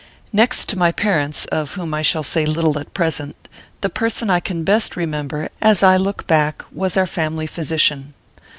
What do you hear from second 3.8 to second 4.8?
the person I can